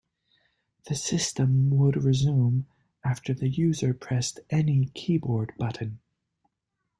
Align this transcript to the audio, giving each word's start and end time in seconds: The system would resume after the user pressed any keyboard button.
The 0.85 0.95
system 0.95 1.69
would 1.77 2.03
resume 2.03 2.65
after 3.05 3.35
the 3.35 3.47
user 3.47 3.93
pressed 3.93 4.39
any 4.49 4.85
keyboard 4.95 5.51
button. 5.59 5.99